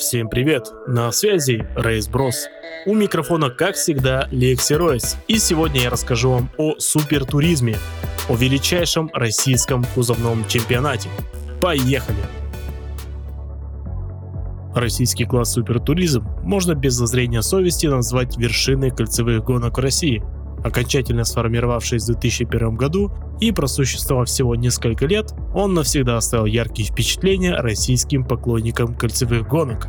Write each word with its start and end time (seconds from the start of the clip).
Всем 0.00 0.30
привет! 0.30 0.72
На 0.86 1.12
связи 1.12 1.68
Рейс 1.76 2.08
Брос. 2.08 2.48
У 2.86 2.94
микрофона, 2.94 3.50
как 3.50 3.74
всегда, 3.74 4.28
Лекси 4.30 4.72
Ройс. 4.72 5.18
И 5.28 5.36
сегодня 5.36 5.82
я 5.82 5.90
расскажу 5.90 6.30
вам 6.30 6.50
о 6.56 6.76
супертуризме, 6.78 7.76
о 8.30 8.34
величайшем 8.34 9.10
российском 9.12 9.84
кузовном 9.94 10.48
чемпионате. 10.48 11.10
Поехали! 11.60 12.16
Российский 14.74 15.26
класс 15.26 15.52
супертуризм 15.52 16.26
можно 16.44 16.74
без 16.74 16.94
зазрения 16.94 17.42
совести 17.42 17.86
назвать 17.86 18.38
вершиной 18.38 18.92
кольцевых 18.92 19.44
гонок 19.44 19.76
в 19.76 19.80
России– 19.82 20.22
окончательно 20.64 21.24
сформировавшись 21.24 22.02
в 22.02 22.06
2001 22.06 22.76
году 22.76 23.12
и 23.40 23.52
просуществовав 23.52 24.28
всего 24.28 24.54
несколько 24.54 25.06
лет, 25.06 25.34
он 25.54 25.74
навсегда 25.74 26.16
оставил 26.16 26.46
яркие 26.46 26.88
впечатления 26.88 27.54
российским 27.54 28.24
поклонникам 28.24 28.94
кольцевых 28.94 29.48
гонок. 29.48 29.88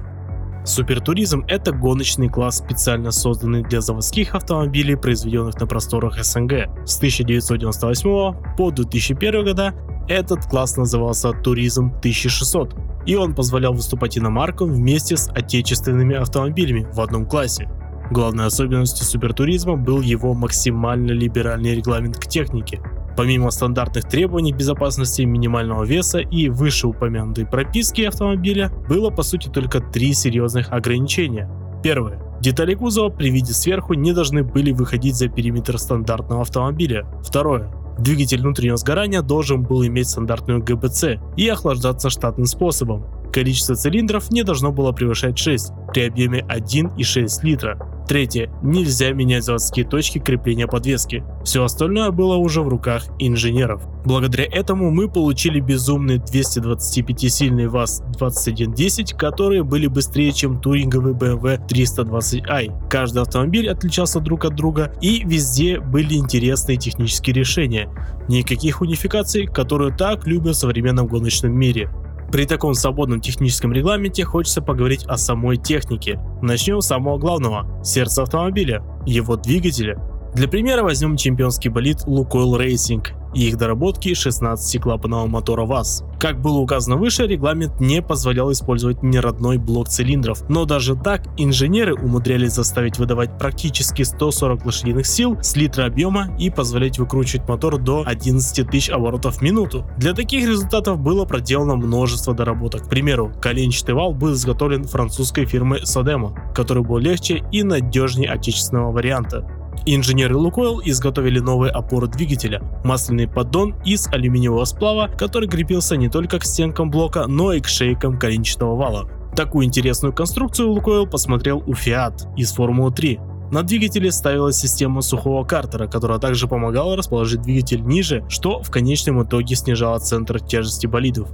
Супертуризм– 0.63 1.43
это 1.47 1.71
гоночный 1.71 2.29
класс, 2.29 2.59
специально 2.59 3.09
созданный 3.11 3.63
для 3.63 3.81
заводских 3.81 4.35
автомобилей, 4.35 4.95
произведенных 4.95 5.59
на 5.59 5.65
просторах 5.65 6.23
СНГ. 6.23 6.69
С 6.85 6.97
1998 6.97 8.55
по 8.55 8.71
2001 8.71 9.43
года 9.43 9.73
этот 10.07 10.45
класс 10.45 10.77
назывался 10.77 11.31
Туризм 11.31 11.87
1600, 11.97 12.75
и 13.07 13.15
он 13.15 13.33
позволял 13.33 13.73
выступать 13.73 14.17
иномаркам 14.17 14.71
вместе 14.71 15.17
с 15.17 15.29
отечественными 15.29 16.15
автомобилями 16.15 16.87
в 16.93 17.01
одном 17.01 17.25
классе. 17.25 17.67
Главной 18.11 18.47
особенностью 18.47 19.05
супертуризма 19.05 19.77
был 19.77 20.01
его 20.01 20.33
максимально 20.33 21.11
либеральный 21.11 21.75
регламент 21.75 22.17
к 22.17 22.27
технике. 22.27 22.81
Помимо 23.15 23.51
стандартных 23.51 24.05
требований 24.05 24.51
безопасности, 24.51 25.21
минимального 25.21 25.85
веса 25.85 26.19
и 26.19 26.49
вышеупомянутой 26.49 27.45
прописки 27.45 28.01
автомобиля, 28.01 28.69
было 28.89 29.11
по 29.11 29.23
сути 29.23 29.47
только 29.47 29.79
три 29.79 30.13
серьезных 30.13 30.73
ограничения. 30.73 31.49
Первое. 31.83 32.21
Детали 32.41 32.73
кузова 32.73 33.09
при 33.09 33.29
виде 33.29 33.53
сверху 33.53 33.93
не 33.93 34.11
должны 34.11 34.43
были 34.43 34.73
выходить 34.73 35.15
за 35.15 35.29
периметр 35.29 35.77
стандартного 35.77 36.41
автомобиля. 36.41 37.05
Второе. 37.23 37.71
Двигатель 37.97 38.41
внутреннего 38.41 38.75
сгорания 38.75 39.21
должен 39.21 39.63
был 39.63 39.85
иметь 39.85 40.09
стандартную 40.09 40.61
ГБЦ 40.61 41.05
и 41.37 41.47
охлаждаться 41.47 42.09
штатным 42.09 42.45
способом. 42.45 43.05
Количество 43.31 43.75
цилиндров 43.75 44.31
не 44.31 44.43
должно 44.43 44.73
было 44.73 44.91
превышать 44.91 45.37
6 45.37 45.71
при 45.93 46.07
объеме 46.07 46.45
1,6 46.49 47.27
литра. 47.43 47.90
Третье. 48.07 48.49
Нельзя 48.61 49.11
менять 49.11 49.45
заводские 49.45 49.85
точки 49.85 50.19
крепления 50.19 50.67
подвески. 50.67 51.23
Все 51.43 51.63
остальное 51.63 52.11
было 52.11 52.35
уже 52.35 52.61
в 52.61 52.67
руках 52.67 53.05
инженеров. 53.19 53.83
Благодаря 54.03 54.45
этому 54.45 54.91
мы 54.91 55.07
получили 55.07 55.59
безумные 55.59 56.17
225-сильные 56.17 57.67
ВАЗ-2110, 57.67 59.15
которые 59.15 59.63
были 59.63 59.87
быстрее, 59.87 60.31
чем 60.31 60.59
туринговый 60.59 61.13
BMW 61.13 61.65
320i. 61.67 62.89
Каждый 62.89 63.21
автомобиль 63.21 63.69
отличался 63.69 64.19
друг 64.19 64.45
от 64.45 64.55
друга 64.55 64.93
и 65.01 65.23
везде 65.23 65.79
были 65.79 66.15
интересные 66.15 66.77
технические 66.77 67.35
решения. 67.35 67.89
Никаких 68.27 68.81
унификаций, 68.81 69.47
которые 69.47 69.95
так 69.95 70.27
любят 70.27 70.55
в 70.55 70.59
современном 70.59 71.07
гоночном 71.07 71.53
мире. 71.53 71.89
При 72.31 72.45
таком 72.45 72.75
свободном 72.75 73.19
техническом 73.19 73.73
регламенте 73.73 74.23
хочется 74.23 74.61
поговорить 74.61 75.03
о 75.05 75.17
самой 75.17 75.57
технике. 75.57 76.17
Начнем 76.41 76.79
с 76.81 76.87
самого 76.87 77.17
главного– 77.17 77.83
сердца 77.83 78.23
автомобиля, 78.23 78.81
его 79.05 79.35
двигателя. 79.35 79.99
Для 80.33 80.47
примера 80.47 80.81
возьмем 80.81 81.17
чемпионский 81.17 81.69
болид 81.69 82.03
Lukoil 82.07 82.57
Racing 82.57 83.05
и 83.33 83.47
их 83.47 83.57
доработки 83.57 84.09
16-клапанного 84.09 85.27
мотора 85.27 85.65
ВАЗ. 85.65 86.03
Как 86.19 86.41
было 86.41 86.59
указано 86.59 86.97
выше, 86.97 87.27
регламент 87.27 87.79
не 87.79 88.01
позволял 88.01 88.51
использовать 88.51 89.03
неродной 89.03 89.57
блок 89.57 89.89
цилиндров, 89.89 90.47
но 90.49 90.65
даже 90.65 90.95
так 90.95 91.27
инженеры 91.37 91.95
умудрялись 91.95 92.53
заставить 92.53 92.97
выдавать 92.97 93.37
практически 93.37 94.03
140 94.03 94.65
лошадиных 94.65 95.05
сил 95.05 95.37
с 95.41 95.55
литра 95.55 95.85
объема 95.85 96.35
и 96.37 96.49
позволять 96.49 96.99
выкручивать 96.99 97.47
мотор 97.47 97.77
до 97.77 98.03
11 98.05 98.69
тысяч 98.69 98.89
оборотов 98.89 99.37
в 99.37 99.41
минуту. 99.41 99.85
Для 99.97 100.13
таких 100.13 100.47
результатов 100.47 100.99
было 100.99 101.25
проделано 101.25 101.75
множество 101.75 102.33
доработок. 102.33 102.85
К 102.85 102.89
примеру, 102.89 103.33
коленчатый 103.41 103.95
вал 103.95 104.13
был 104.13 104.33
изготовлен 104.33 104.85
французской 104.85 105.45
фирмой 105.45 105.81
Sodemo, 105.81 106.33
который 106.53 106.83
был 106.83 106.97
легче 106.97 107.43
и 107.51 107.63
надежнее 107.63 108.29
отечественного 108.29 108.91
варианта. 108.91 109.60
Инженеры 109.85 110.35
Лукойл 110.35 110.81
изготовили 110.83 111.39
новые 111.39 111.71
опоры 111.71 112.07
двигателя, 112.07 112.61
масляный 112.83 113.27
поддон 113.27 113.75
из 113.83 114.07
алюминиевого 114.07 114.65
сплава, 114.65 115.07
который 115.07 115.49
крепился 115.49 115.97
не 115.97 116.07
только 116.09 116.39
к 116.39 116.45
стенкам 116.45 116.91
блока, 116.91 117.25
но 117.27 117.53
и 117.53 117.61
к 117.61 117.67
шейкам 117.67 118.19
коленчатого 118.19 118.75
вала. 118.75 119.09
Такую 119.35 119.65
интересную 119.65 120.13
конструкцию 120.13 120.71
Лукойл 120.71 121.07
посмотрел 121.07 121.63
у 121.65 121.71
Fiat 121.71 122.35
из 122.35 122.51
Формулы 122.51 122.91
3. 122.91 123.19
На 123.51 123.63
двигателе 123.63 124.11
ставилась 124.11 124.57
система 124.57 125.01
сухого 125.01 125.43
картера, 125.43 125.87
которая 125.87 126.19
также 126.19 126.47
помогала 126.47 126.95
расположить 126.95 127.41
двигатель 127.41 127.81
ниже, 127.81 128.23
что 128.29 128.61
в 128.61 128.69
конечном 128.69 129.23
итоге 129.23 129.55
снижало 129.55 129.99
центр 129.99 130.39
тяжести 130.39 130.87
болидов. 130.87 131.29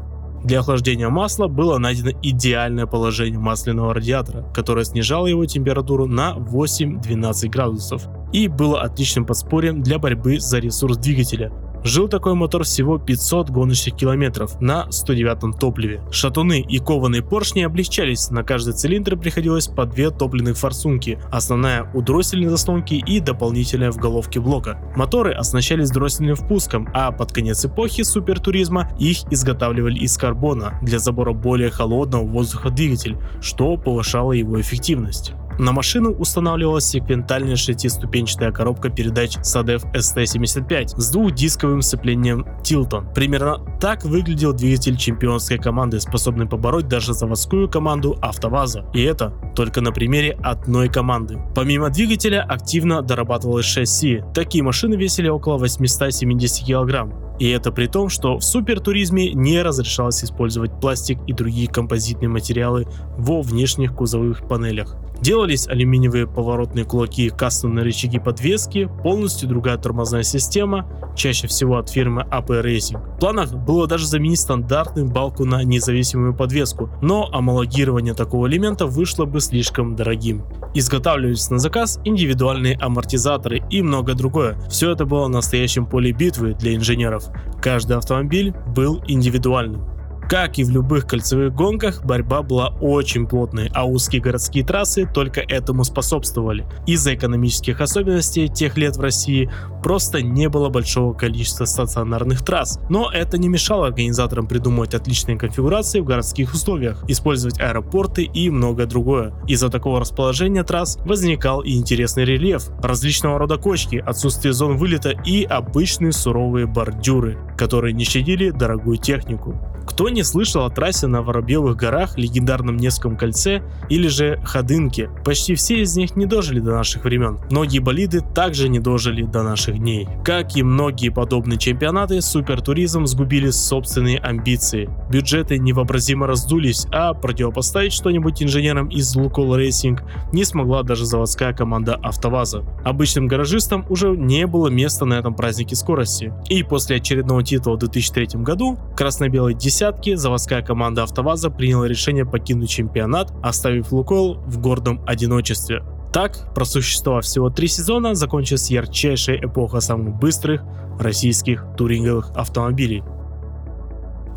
Для 0.48 0.62
охлаждения 0.62 1.10
масла 1.10 1.50
было 1.50 1.78
найдено 1.78 2.12
идеальное 2.24 2.86
положение 2.86 3.38
масляного 3.38 3.94
радиатора, 3.94 4.44
которое 4.54 4.86
снижало 4.86 5.28
его 5.28 5.46
температуру 5.46 6.06
на 6.06 6.38
8-12 6.38 7.50
градусов 7.50 8.08
и 8.32 8.48
было 8.48 8.82
отличным 8.82 9.26
подспорьем 9.26 9.84
для 9.84 10.00
борьбы 10.00 10.40
за 10.40 10.60
ресурс 10.60 10.98
двигателя. 11.00 11.52
Жил 11.84 12.08
такой 12.08 12.34
мотор 12.34 12.64
всего 12.64 12.98
500 12.98 13.50
гоночных 13.50 13.96
километров 13.96 14.60
на 14.60 14.92
109 14.92 15.60
топливе. 15.60 16.02
Шатуны 16.12 16.62
и 16.62 16.80
кованые 16.80 17.22
поршни 17.22 17.62
облегчались, 17.62 18.30
на 18.30 18.44
каждый 18.44 18.74
цилиндр 18.74 19.18
приходилось 19.18 19.68
по 19.68 19.86
две 19.86 20.10
топливных 20.10 20.58
форсунки, 20.58 21.20
основная 21.32 21.90
у 21.94 22.02
дроссельной 22.02 22.50
заслонки 22.50 22.96
и 22.96 23.20
дополнительная 23.20 23.92
в 23.92 23.98
головке 23.98 24.40
блока. 24.40 24.82
Моторы 24.96 25.34
оснащались 25.34 25.92
дроссельным 25.92 26.36
впуском, 26.36 26.90
а 26.94 27.12
под 27.12 27.32
конец 27.32 27.64
эпохи 27.66 28.04
супертуризма 28.04 28.92
их 29.00 29.20
изготавливали 29.32 30.00
из 30.00 30.18
карбона 30.18 30.80
для 30.82 31.00
забора 31.00 31.34
более 31.34 31.70
холодного 31.70 32.24
воздуха 32.24 32.70
двигатель, 32.70 33.18
что 33.42 33.78
повышало 33.78 34.34
его 34.34 34.60
эффективность. 34.60 35.34
На 35.60 35.72
машину 35.72 36.12
устанавливалась 36.12 36.86
секвентальная 36.86 37.56
шестиступенчатая 37.56 38.52
коробка 38.52 38.90
передач 38.90 39.38
SADEF 39.38 39.92
ST75 39.94 41.00
с 41.00 41.12
двухдисковым 41.12 41.82
сцеплением 41.82 42.46
Tilton. 42.64 43.12
Примерно 43.14 43.60
так 43.80 44.04
выглядел 44.04 44.54
двигатель 44.54 44.98
чемпионской 44.98 45.58
команды, 45.58 46.00
способный 46.00 46.48
побороть 46.48 46.88
даже 46.88 47.14
заводскую 47.14 47.68
команду 47.70 48.18
АвтоВАЗа. 48.22 48.86
И 48.94 49.02
это 49.02 49.34
только 49.56 49.82
на 49.82 49.92
примере 49.92 50.38
одной 50.44 50.90
команды. 50.90 51.40
Помимо 51.56 51.90
двигателя 51.90 52.44
активно 52.44 53.02
дорабатывалось 53.02 53.66
шасси. 53.66 54.24
Такие 54.36 54.64
машины 54.64 54.94
весили 54.94 55.28
около 55.28 55.58
870 55.58 56.68
кг. 56.68 57.27
И 57.40 57.50
это 57.50 57.72
при 57.72 57.88
том, 57.88 58.10
что 58.10 58.38
в 58.38 58.44
супертуризме 58.44 59.34
не 59.34 59.62
разрешалось 59.62 60.24
использовать 60.24 60.80
пластик 60.80 61.20
и 61.28 61.34
другие 61.34 61.68
композитные 61.68 62.30
материалы 62.30 62.88
во 63.18 63.42
внешних 63.42 63.94
кузовых 63.94 64.48
панелях. 64.48 64.96
Делались 65.22 65.68
алюминиевые 65.68 66.28
поворотные 66.28 66.86
кулаки, 66.86 67.30
кастомные 67.30 67.84
рычаги 67.84 68.20
подвески, 68.20 68.90
полностью 69.04 69.50
другая 69.50 69.78
тормозная 69.78 70.24
система, 70.24 70.88
чаще 71.16 71.48
всего 71.48 71.78
от 71.78 71.90
фирмы 71.90 72.28
AP 72.32 72.48
Racing. 72.64 73.16
В 73.16 73.20
планах 73.20 73.52
было 73.54 73.88
даже 73.88 74.06
заменить 74.06 74.40
стандартную 74.40 75.08
балку 75.10 75.46
на 75.46 75.64
независимую 75.64 76.36
подвеску, 76.36 76.90
но 77.02 77.30
амалогирование 77.32 78.14
такого 78.14 78.48
элемента 78.48 78.86
вышло 78.86 79.26
бы 79.26 79.40
слишком 79.40 79.96
дорогим. 79.96 80.44
Изготавливались 80.76 81.50
на 81.50 81.58
заказ 81.58 82.00
индивидуальные 82.06 82.78
амортизаторы 82.78 83.64
и 83.72 83.82
многое 83.82 84.16
другое. 84.16 84.60
Все 84.70 84.92
это 84.92 85.06
было 85.06 85.28
настоящим 85.28 85.88
поле 85.88 86.12
битвы 86.12 86.54
для 86.54 86.76
инженеров. 86.76 87.27
Каждый 87.62 87.98
автомобиль 87.98 88.54
был 88.76 89.04
индивидуальным. 89.08 89.97
Как 90.30 90.60
и 90.60 90.66
в 90.66 90.70
любых 90.70 91.08
кольцевых 91.08 91.56
гонках, 91.56 92.04
борьба 92.04 92.42
была 92.42 92.68
очень 92.82 93.28
плотной, 93.28 93.72
а 93.74 93.86
узкие 93.86 94.22
городские 94.22 94.66
трассы 94.66 95.10
только 95.14 95.40
этому 95.40 95.86
способствовали. 95.86 96.66
Из-за 96.86 97.16
экономических 97.16 97.80
особенностей 97.80 98.50
тех 98.50 98.76
лет 98.76 98.98
в 98.98 99.02
России 99.02 99.50
просто 99.82 100.22
не 100.22 100.50
было 100.50 100.68
большого 100.68 101.14
количества 101.14 101.64
стационарных 101.64 102.44
трасс. 102.44 102.78
Но 102.90 103.10
это 103.10 103.38
не 103.38 103.48
мешало 103.48 103.88
организаторам 103.88 104.48
придумывать 104.48 104.94
отличные 104.96 105.38
конфигурации 105.38 106.02
в 106.02 106.06
городских 106.06 106.54
условиях, 106.54 107.06
использовать 107.08 107.62
аэропорты 107.62 108.24
и 108.24 108.50
многое 108.50 108.86
другое. 108.86 109.34
Из-за 109.48 109.70
такого 109.70 110.02
расположения 110.02 110.66
трасс 110.66 110.98
возникал 111.06 111.62
и 111.62 111.74
интересный 111.78 112.26
рельеф, 112.26 112.68
различного 112.84 113.40
рода 113.40 113.56
кочки, 113.56 114.04
отсутствие 114.06 114.52
зон 114.52 114.76
вылета 114.76 115.12
и 115.12 115.46
обычные 115.46 116.12
суровые 116.12 116.66
бордюры, 116.66 117.38
которые 117.58 117.94
не 117.94 118.04
щадили 118.04 118.50
дорогую 118.50 118.98
технику. 118.98 119.56
Кто 119.88 120.10
не 120.18 120.24
слышал 120.24 120.66
о 120.66 120.72
трассе 120.72 121.06
на 121.06 121.22
Воробьевых 121.22 121.78
горах, 121.78 122.18
легендарном 122.18 122.78
Невском 122.78 123.16
кольце 123.18 123.62
или 123.88 124.08
же 124.08 124.42
Ходынке. 124.44 125.12
Почти 125.24 125.54
все 125.54 125.84
из 125.84 125.96
них 125.96 126.16
не 126.16 126.26
дожили 126.26 126.60
до 126.60 126.72
наших 126.72 127.04
времен. 127.04 127.38
Многие 127.52 127.78
болиды 127.78 128.22
также 128.22 128.68
не 128.68 128.80
дожили 128.80 129.22
до 129.22 129.44
наших 129.44 129.78
дней. 129.78 130.08
Как 130.26 130.56
и 130.56 130.64
многие 130.64 131.10
подобные 131.10 131.60
чемпионаты, 131.60 132.20
супертуризм 132.22 133.06
сгубили 133.06 133.52
собственные 133.52 134.18
амбиции. 134.18 134.90
Бюджеты 135.12 135.60
невообразимо 135.60 136.26
раздулись, 136.26 136.88
а 136.92 137.14
противопоставить 137.14 137.94
что-нибудь 137.94 138.42
инженерам 138.42 138.88
из 138.88 139.16
Лукойл 139.16 139.56
Racing 139.56 140.02
не 140.34 140.46
смогла 140.46 140.82
даже 140.82 141.06
заводская 141.06 141.54
команда 141.54 141.94
АвтоВАЗа. 141.94 142.64
Обычным 142.84 143.28
гаражистам 143.28 143.86
уже 143.88 144.18
не 144.18 144.48
было 144.48 144.70
места 144.70 145.06
на 145.06 145.14
этом 145.14 145.36
празднике 145.36 145.76
скорости. 145.76 146.34
И 146.50 146.64
после 146.64 146.96
очередного 146.96 147.44
титула 147.44 147.76
в 147.76 147.80
2003 147.80 148.42
году 148.42 148.80
красно-белой 148.96 149.54
десятки 149.54 150.07
заводская 150.16 150.62
команда 150.62 151.04
АвтоВАЗа 151.04 151.50
приняла 151.50 151.88
решение 151.88 152.26
покинуть 152.26 152.70
чемпионат, 152.70 153.34
оставив 153.44 153.92
Лукойл 153.92 154.36
в 154.46 154.60
гордом 154.60 155.02
одиночестве. 155.06 155.84
Так, 156.14 156.54
просуществовав 156.56 157.26
всего 157.26 157.50
три 157.50 157.68
сезона, 157.68 158.16
закончилась 158.16 158.72
ярчайшая 158.72 159.38
эпоха 159.38 159.82
самых 159.82 160.16
быстрых 160.16 160.64
российских 161.00 161.66
туринговых 161.78 162.32
автомобилей. 162.36 163.04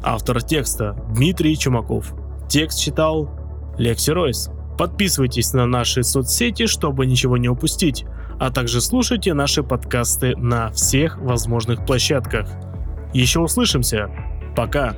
Автор 0.02 0.42
текста 0.42 0.96
Дмитрий 1.14 1.56
Чумаков. 1.56 2.14
Текст 2.48 2.80
читал 2.80 3.30
Лекси 3.78 4.10
Ройс. 4.10 4.50
Подписывайтесь 4.78 5.52
на 5.52 5.66
наши 5.66 6.02
соцсети, 6.02 6.66
чтобы 6.66 7.06
ничего 7.06 7.36
не 7.36 7.48
упустить, 7.48 8.04
а 8.38 8.50
также 8.50 8.80
слушайте 8.80 9.34
наши 9.34 9.62
подкасты 9.62 10.34
на 10.36 10.70
всех 10.72 11.18
возможных 11.18 11.84
площадках. 11.84 12.48
Еще 13.12 13.40
услышимся. 13.40 14.08
Пока. 14.56 14.94